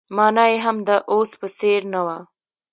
مانا 0.15 0.45
يې 0.51 0.57
هم 0.65 0.77
د 0.87 0.89
اوس 1.11 1.31
په 1.39 1.47
څېر 1.57 1.81
نه 1.93 2.01
وه. 2.05 2.17